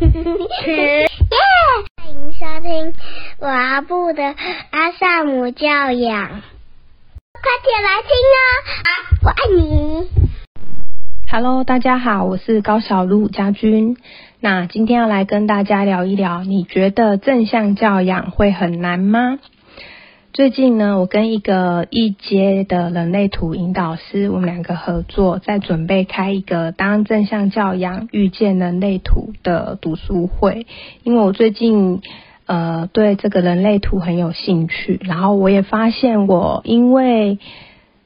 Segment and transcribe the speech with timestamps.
[0.00, 1.06] 耶！
[1.96, 2.92] 欢迎收听
[3.38, 4.22] 我阿布的
[4.70, 6.28] 阿萨姆教养，
[7.32, 8.38] 快点来听哦！
[8.84, 8.90] 啊，
[9.24, 10.08] 我爱你。
[11.30, 13.96] Hello，大家好，我是高小璐家军。
[14.40, 19.38] 那今天要来跟大家聊一聊，你觉得正向教养会很难吗？
[20.32, 30.66] 最近呢，我跟一个一阶的人类图引导师，我们两个合作，在准备开一个当正向教养遇见人类图的读书会。
[31.04, 32.02] 因为我最近
[32.44, 37.38] 呃对这个人类图很有兴趣，然后我也发现我因为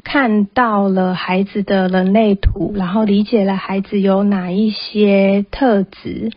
[0.04, 6.30] 看到了孩子的人类图，然后理解了孩子有哪一些特质。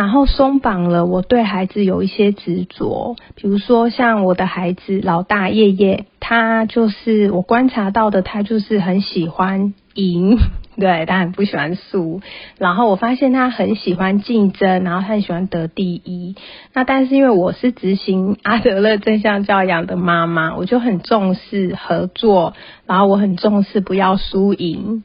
[0.00, 10.38] 然后松绑了我对孩子有一些执着，比如说像我的孩子老大叶叶，他就是我观察到的，他就是很喜欢赢，
[10.80, 12.22] 对，他很不喜欢输。
[12.56, 16.34] 然后我发现他很喜欢竞争，然后他很喜欢得第一。
[16.72, 22.54] 那但是因为我是执行阿德勒正向教养的妈妈，我就很重视合作，
[22.86, 25.04] 然后我很重视不要输赢。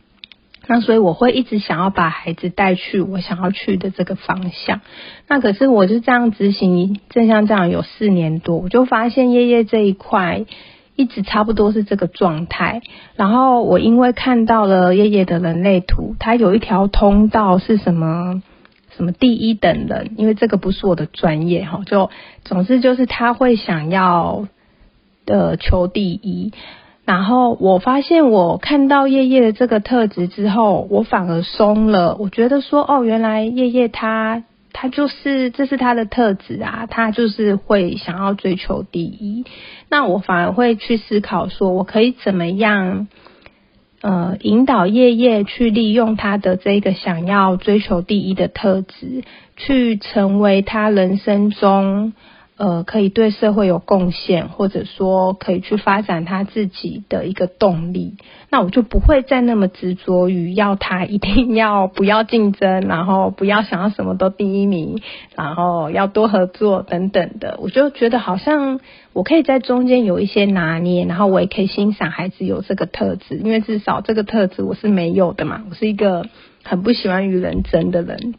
[0.67, 4.81] 那所以我会一直想要把孩子带去我想要去的这个方向。
[5.27, 10.45] 那可是我就这样执行正向这样有四年多，我就发现叶叶这一块
[10.95, 12.81] 一直差不多是这个状态。
[13.15, 18.41] 然后我因为看到了叶叶的人类图，它有一条通道是什么
[18.95, 22.09] 什么第一等人，因为这个不是我的专业哈，就
[22.43, 24.47] 总之就是他会想要
[25.25, 26.53] 的求第一。
[27.05, 32.17] 然后我发现，我看到叶叶的这个特质之后，我反而松了。
[32.19, 39.45] 我觉得说，哦，原来叶叶他他就是这是他的特质啊，他就是会想要追求第一。
[39.87, 43.07] 那我反而会去思考，说我可以怎么样，
[44.01, 49.23] 呃，引导叶叶去利用他的这个想要追求第一的特质，
[49.55, 52.13] 去成为他人生中。
[52.57, 58.15] 呃，可以对社会有贡献，或者说可以去发展他自己的一个动力，
[58.49, 65.01] 那我就不会再那么执着于要他一定要不要竞争，然后不要想要什么都第一名，
[65.35, 67.59] 然后要多合作等等的。
[67.61, 68.79] 我就觉得好像
[69.11, 76.25] 我可以在中间有一些拿捏，然后我也可以欣赏孩子有这个特质，因为至少这个特质我是没有的嘛，我是一个
[76.63, 78.35] 很不喜欢与人争的人，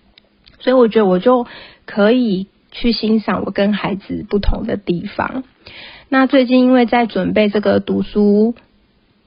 [0.59, 1.47] 所以我觉得我就
[1.85, 2.47] 可以。
[2.81, 5.45] 去欣赏我跟孩子不同的地方。
[6.09, 8.55] 那最近因为在准备这个读书，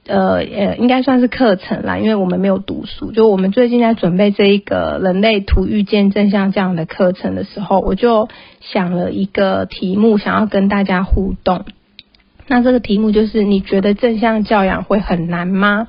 [0.06, 3.12] 呃呃，应该算是课程啦，因为我们没有读书。
[3.12, 8.28] 就我们最近在准备这一个人类图遇见正向这样的课程的时候，我就
[8.60, 11.66] 想了一个题目，想要跟大家互动。
[12.46, 15.88] 那这个题目就是：你觉得正向教养会很难吗？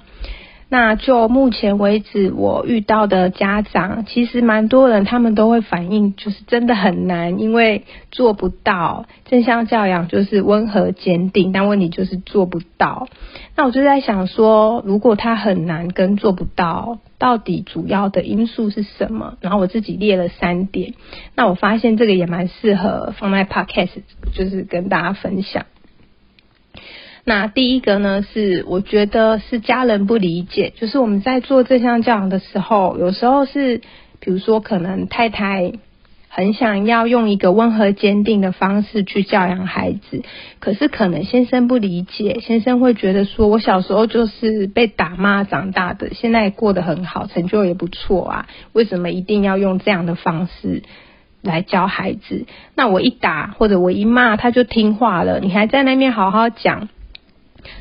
[0.73, 13.09] 那就目前为止，我遇到的家长，其实蛮多人，他们都会反映，就是真的很难，因为做不到正向教养，就是温和坚定，但问题就是做不到。
[13.57, 19.35] 那我就在想说，如果他很难跟做不到，到底主要的因素是什么？
[19.41, 20.93] 然后我自己列了三点，
[21.35, 25.65] 那我发现这个也蛮适合放在 podcast，就是跟大家分享。
[27.23, 33.81] 那第一个呢，是我觉得是家人不理解，就是我们在做这项教养的时候，有时候是，
[34.19, 35.71] 比如说可能太太
[36.29, 40.23] 很想要用一个温和坚定的方式去教养孩子，
[40.59, 50.81] 可是可能先生不理解，先生会觉得说，我小时候就是被打骂长大的，现在过得很好，成就也不错啊，为什么一定要用这样的方式
[51.43, 52.45] 来教孩子？
[52.75, 56.89] 那我一打或者我一骂，他就听话了，你还在那边好好讲。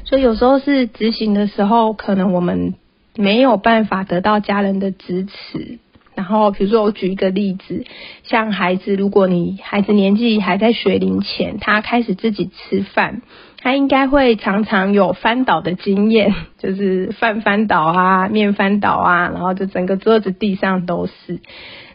[0.05, 2.75] 所以有时候是执行的时候，可能我们
[3.17, 5.79] 没有办法得到家人的支持。
[6.15, 7.85] 然后，比如说我举一个例子，
[8.25, 13.23] 像孩子，如果你孩子年纪还在学龄前，他开始自己吃饭，
[13.57, 21.41] 他应该会常常有翻倒的经验， 就是饭翻倒啊，面翻倒啊，然后就整个桌子地上都是。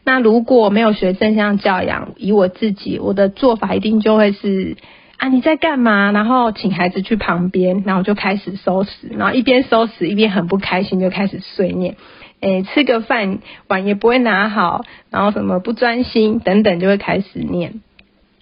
[0.03, 4.77] 那如果没有学正向教养，以我自己，我的做法一定就会是。
[5.17, 6.11] 啊，你在干嘛？
[6.11, 11.95] 然后请孩子去旁边，然后就开始收拾，然后一边收拾一边很不开心，就开始碎念。
[12.41, 17.81] 诶，吃个饭碗也不会拿好，然后什么不专心等等，就会开始念。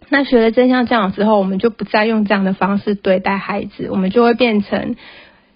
[0.10, 4.96] 那学了真相教养之后，我们就不再用这样的方式对待孩子，我们就会变成。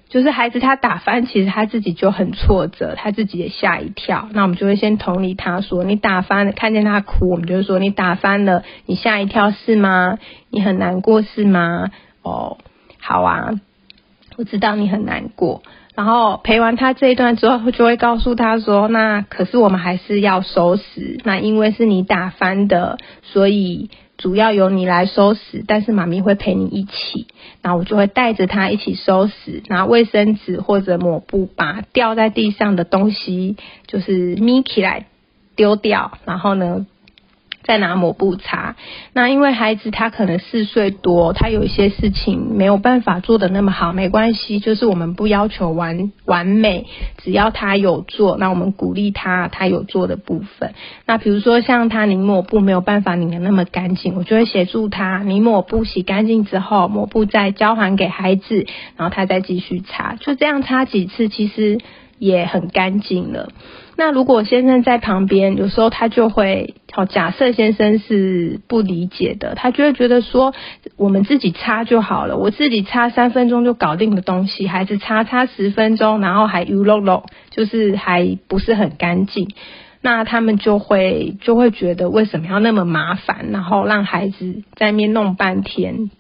[0.09, 4.29] 就是孩子他打翻，其实他自己就很挫折，他自己也吓一跳。
[4.31, 10.17] 那我们就会先同理他说：“你打翻了，看见他哭，我们就会说你打翻了，你吓一跳是吗？
[10.49, 11.91] 你很难过是吗？
[12.21, 12.57] 哦，
[12.99, 13.51] 好啊，
[14.37, 15.61] 我知道你很难过。
[15.93, 21.19] 然后陪完他这一段之后，就会告诉他说：“那可是我们还是要收拾。
[21.23, 25.63] 那因为是你打翻的，所以主要由你来收拾。
[25.67, 27.27] 但是妈咪会陪你一起。
[27.61, 35.05] 然后我就会带着他一起收拾，拿卫生纸或者抹布把掉在地上的东西就是咪起来
[35.55, 36.17] 丢掉。
[36.25, 36.85] 然后呢？”
[37.67, 38.75] 再拿抹布擦。
[39.13, 46.87] 那因为孩子他可能四岁多，他有一些事情没有办法做的那么好，没关系，就是我们不要求完完美，
[47.17, 50.73] 只要他有做，那我们鼓励他他有做的部分。
[51.05, 58.65] 那比如说像他拧抹布没有办法拧的那么干净，我就会协助他拧抹布洗干净之后，抹布再交还给孩子，
[58.95, 61.79] 然后他再继续擦，就这样擦几次，其实
[62.19, 63.49] 也很干净了。
[63.99, 70.53] 那如果先生在旁边，有时候他就会，好，假设先生是不理解的，他就会觉得说，
[70.97, 79.49] 我们自己擦就好了，我自己擦三分钟就搞定的东西，孩子擦擦十分钟，然后还 u 漏漏，就是还不是很干净，
[80.01, 86.11] 那他们就会就会觉得为什么要那么麻烦，然后让孩子在面弄半天。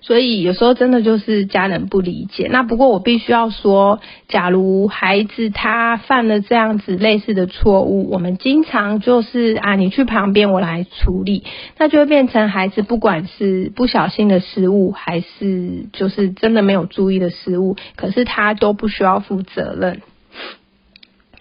[0.00, 2.48] 所以有时候真的就是家人不理解。
[2.50, 11.44] 那不过我必须要说，假如孩子他犯了这样子类似的错误，我们经常就是啊，你去旁边我来处理，
[11.78, 20.02] 那就会变成孩子不管是不小心的失误，还是就是真的没有注意的失误，可是他都不需要负责任。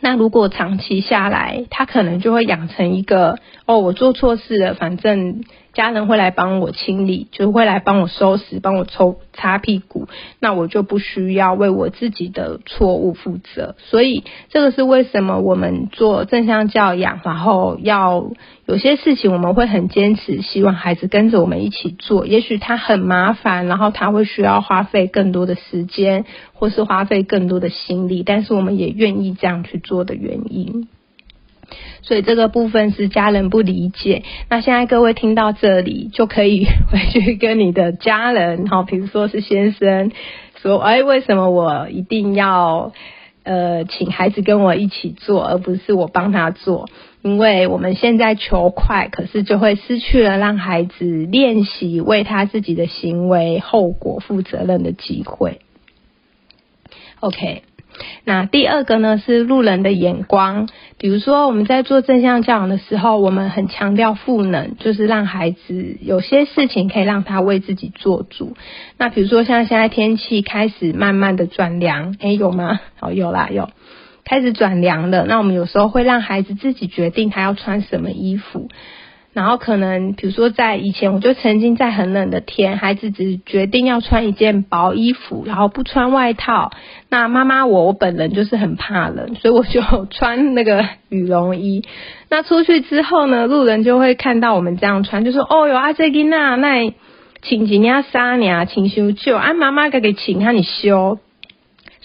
[0.01, 5.43] 那如果长期下来，他可能就会养成一个哦，我做错事了，反正。
[5.75, 10.07] 家人会来帮我清理，就会来帮我收拾，帮我抽擦屁股，
[10.39, 13.75] 那我就不需要为我自己的错误负责。
[13.77, 18.31] 所以这个是为什么我们做正向教养，然后要
[18.65, 22.25] 有些事情我们会很坚持，希望孩子跟着我们一起做。
[22.25, 30.87] 也许他很麻烦，然后他会需要花费更多的时间，或是花费更多的心力，但是我们也愿意这样去做的原因。
[32.01, 34.23] 所以这个部分是家人不理解。
[34.49, 40.11] 那现在各位听到这里，就可以回去跟你的家人，好，比如说是先生，
[40.61, 42.91] 说，哎，为什么我一定要
[43.43, 46.89] 呃请孩子跟我一起做，而不是我帮他做？
[47.21, 55.59] 因为我们现在求快，可是就会失去了让孩子练习为他自己的行为后果负责任的机会。
[57.19, 57.63] OK。
[58.25, 68.55] 那第二个呢是路人的眼光，比如说我们在做正向教养的时候，我们很强调赋能，就是让孩子有些事情可以让他为自己做主。
[68.97, 72.79] 那比如说像现在天气开始慢慢的转凉，诶，有吗？
[73.01, 73.69] 哦，有啦，有，
[74.23, 75.25] 开始转凉了。
[75.25, 78.69] 那我们有时候会让孩子自己决定他要穿什么衣服。
[79.35, 86.71] 然后可能，比如说在以前，我就曾经在很冷的天，孩子只决定要穿一件薄衣服，然后不穿外套。
[87.09, 91.83] 那妈妈我我本人就是很怕冷，所以我就穿那个羽绒衣。
[92.31, 96.93] 那出去之后呢，路人就会看到我们这样穿，就说：“哦哟，阿这吉娜，那
[97.41, 101.19] 请几年三年，请修旧，啊妈妈给给请他你修。”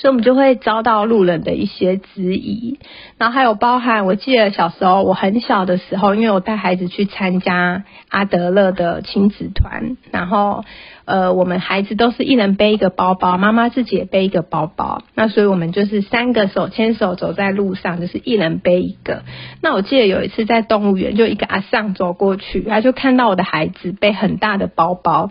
[0.01, 2.79] 所以我们就会遭到路人的一些质疑，
[3.19, 10.65] 然后还有包含，我记得小时候我很小的时候，因为我带孩子去参加阿德勒的亲子团，然后
[11.05, 19.23] 呃，我们孩子都是一人背一个包包，妈妈自己也背一个包包，那所以我们就是三个手牵手走在路上，就是一人背一个。
[19.61, 25.31] 那我记得有一次在动物园，就一个阿尚走过去，他就看到我的孩子背很大的包包，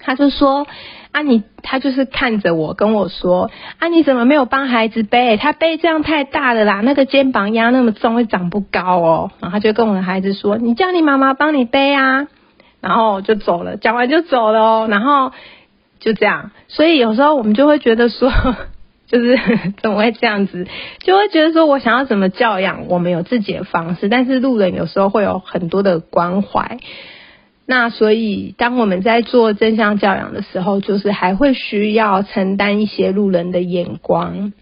[0.00, 0.66] 他就说。
[1.12, 5.38] 啊，你他就是看着我跟我说，啊，你怎么没有帮孩子背？
[5.38, 9.30] 他背这样太大了啦，那个肩膀压那么重会长不高哦。
[9.40, 12.28] 然后他就跟我的孩子说，你叫你妈妈帮你背啊，
[12.82, 14.86] 然后就走了，讲完就走了哦。
[14.90, 15.32] 然后
[16.00, 18.30] 就这样，所以有时候我们就会觉得说，
[19.08, 19.38] 就是
[19.80, 20.66] 怎么会这样子，
[20.98, 26.76] 就会觉得说我想要怎么教养，我们有自己的方式，但是路人有时候会有很多的关怀。
[27.68, 34.52] 那所以，当我们在做正向教养的时候，就是还会需要承担一些路人的眼光。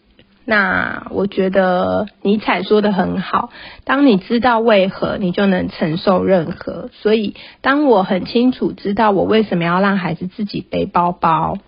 [0.46, 3.50] 那我觉得尼采说的很好，
[3.84, 6.88] 当你知道为何，你就能承受任何。
[6.92, 11.58] 所以，当我很清楚知道我为什么要让孩子自己背包包。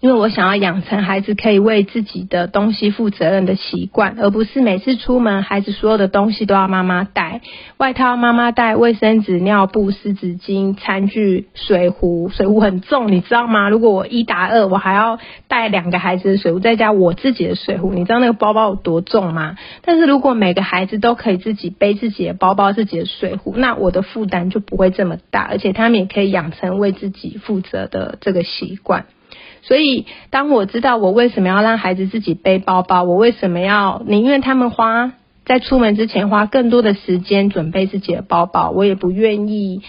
[0.00, 7.40] 因为我想要养成孩子可以为自己的东西负责任的习惯，而不是每次出门孩子所有的东西都要妈妈带，
[7.76, 13.68] 外套妈妈带，卫生纸、尿布、湿纸巾、餐具、水壶，水壶很重，你知道吗？
[13.68, 19.56] 如果我一打二，我还要带两个孩子的水壶，再加我自己的水壶，你知道那个包包有多重吗？
[19.82, 29.06] 但是如果每个孩子都可以自己背自己的包包、自己的水壶，那我的负担就不会这么大，而且他们也可以养成为自己负责的这个习惯。
[29.62, 35.12] 所以，当我知道我为什么要让孩子自己背包包，我为什么要宁愿他们花
[35.44, 39.82] 在出门之前花更多的时间准备自己的包包，我也不愿意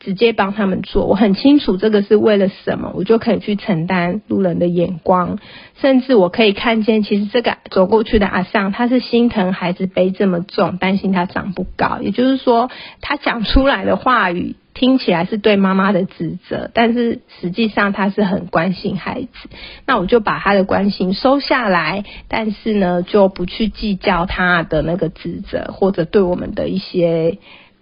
[0.00, 1.06] 直接帮他们做。
[1.06, 5.38] 我很清楚这个是为了什么，我就可以去承担路人的眼光，
[5.80, 11.98] 甚至我可以看见，其实这个走过去的阿尚，他是心疼孩子背这么重，担心他长不高。
[12.00, 12.70] 也就是说，
[13.00, 14.56] 他讲出来的话语。
[14.74, 19.48] 听起来是对妈妈的指责，但是实际上他是很关心孩子。
[19.86, 27.38] 那我就把他的关心收下来，但是呢，就不去计较他的那个指责或者对我们的一些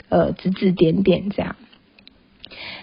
[0.09, 1.56] 呃指指点点这样。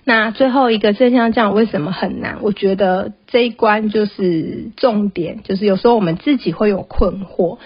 [0.05, 2.37] 那最后一个正向这样为什么很难？
[2.41, 7.57] 我觉得这一关就是重点，就是有时候我们自己会有困惑。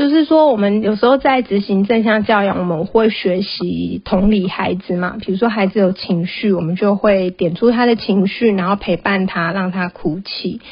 [0.00, 5.18] 就是说，我们有时候在执行正向教养，我们会学习同理孩子嘛。
[5.20, 10.62] 比如说，孩子有情绪，我们就会点出他的情绪，然后陪伴他，让他哭泣。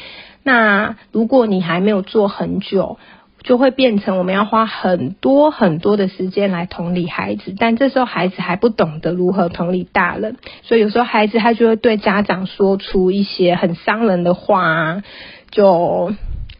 [0.41, 2.97] 那如果你还没有做很久，
[3.43, 15.03] 就会变成我们要花很多很多的时间来同理孩子，但这时候孩子还不懂得如何同理大人，所以有时候孩子他就会对家长说出一些很伤人的话，
[15.51, 16.15] 就。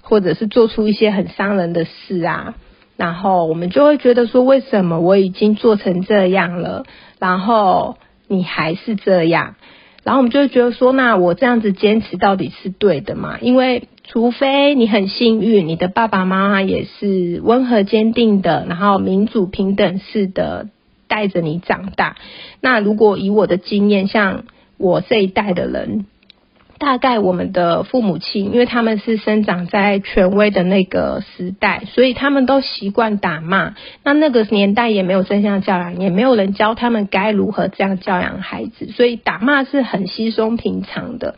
[0.10, 2.56] 或者是做出一些很伤人的事啊，
[2.98, 6.84] 然后我们就会觉得说，为什么我已经做成这样了，
[7.20, 7.98] 然后
[8.28, 9.54] 你还是这样，
[10.04, 13.38] 然后我们就会觉得说，那我这样子坚持到底是对的吗？
[13.40, 20.68] 因为除非你很幸运，你的爸爸妈妈也是温和坚定的，然后民主平等式的
[21.08, 22.16] 带着你长大。
[22.62, 24.46] 那如果以我的经验，像
[24.80, 26.08] 我这一代的人。
[26.80, 33.76] 大概我们的父母亲，因为他们是生长在权威的那个时代，所以他们都习惯打骂。
[34.04, 41.36] 那那个年代也没有正向教养，也没有人教他们该如何这样教养孩子，所以打骂是很稀松平常的。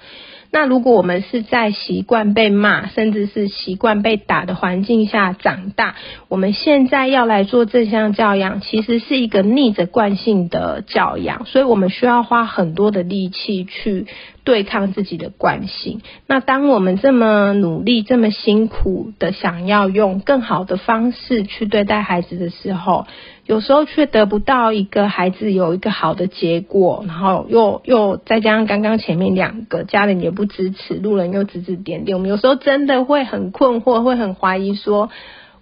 [0.53, 5.95] 那如果我们是在习惯被骂，甚至是习惯被打的环境下长大，
[6.27, 14.07] 我们现在要来做正向教养，其实是一个逆着惯性的教养，所以我们需要花很多的力气去
[14.43, 16.01] 对抗自己的惯性。
[16.27, 23.07] 那当我们这么努力、这么辛苦的想要用更好的方式去对待孩子的时候，
[23.51, 35.09] 有时候却得不到一个孩子有一个好的结果，然后又又再加上刚刚前面两个家人也不支持，路人又指指点点，我们有时候真的会很困惑，会很怀疑说。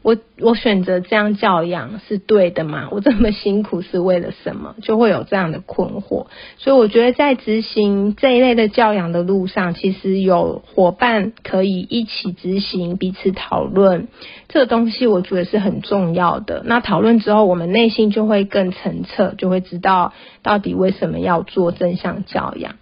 [0.02, 2.88] 我我选择这样教养是对的吗？
[2.92, 4.76] 我这么辛苦是为了什么？
[4.82, 6.28] 就会有这样的困惑。
[6.58, 14.08] 所以我觉得在执行这一类的教养的路上，其实有伙伴可以一起执行，彼此讨论
[14.48, 16.64] 这个东西，我觉得是很重要的。
[16.66, 22.76] 那讨论之后，我们内心就会更澄澈，就会知道到底为什么要做正向教养。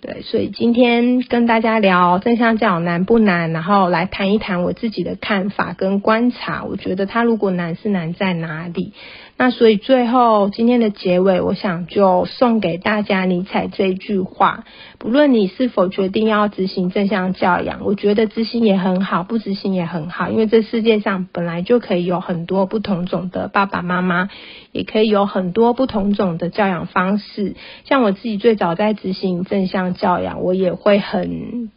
[0.00, 6.64] 对，所以今天跟大家聊正向教难不难，然后来谈一谈我自己的看法跟观察。
[6.64, 8.94] 我觉得它如果难是难在哪里？
[9.42, 14.64] 那所以最后今天的结尾，我想就送给大家尼采这一句话：
[14.98, 24.28] 不论你是否决定要执行正向教养，我觉得执行也很好，不执行也很好，因为这世界上本来就可以有很多不同种的爸爸妈妈，
[24.72, 27.54] 也可以有很多不同种的教养方式。
[27.86, 31.70] 像我自己最早在执行正向教养，我也会很。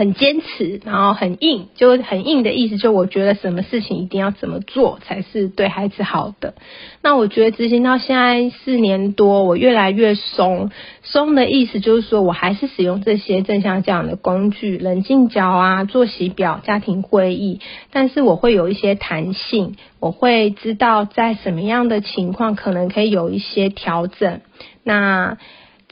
[0.00, 6.54] 很坚持，然后很硬，就很硬的意思，就我觉得什么事情一定要怎么做才是对孩子好的。
[7.02, 10.70] 那我觉得执行到现在四年多，我越来越松。
[11.02, 17.60] 松的意思就是说我还是使用这些正向教养的工具，冷静角啊、作息表、家庭会议，
[17.92, 24.40] 但是我会有一些弹性，我会知道在什么样的情况可能可以有一些调整。
[24.82, 25.36] 那。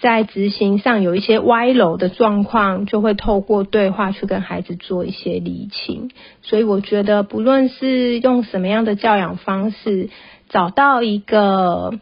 [0.01, 6.11] 在执行上有一些歪楼的状况，就会透过对话去跟孩子做一些理清。
[6.43, 10.11] 所以我觉得，不论是用什么样的教养方式，
[10.49, 11.99] 找到一个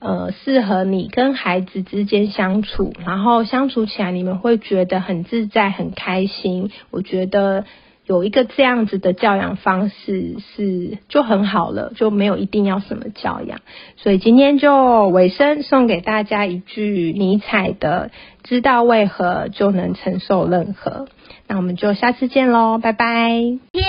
[0.00, 6.70] 呃适合你跟孩子之间相处，然后相处起来你们会觉得很自在、很开心。
[6.90, 7.64] 我觉得。
[8.10, 13.60] 有一个这样子的教养方式是就很好了，就没有一定要什么教养。
[13.96, 18.10] 所以今天就尾声送给大家一句尼采的
[18.42, 21.06] ：“知道为何就能承受任何。”
[21.46, 23.30] 那我们就下次见喽，拜拜！
[23.72, 23.80] 谢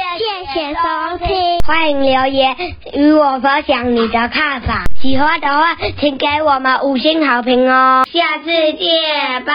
[0.53, 2.55] 谢收听，欢迎留言
[2.93, 4.83] 与我分享你的看法。
[5.01, 8.03] 喜欢的话，请给我们五星好评哦。
[8.05, 9.53] 下次见，拜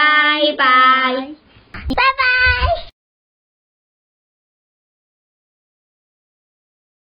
[0.57, 1.15] 拜，
[1.87, 2.86] 拜拜。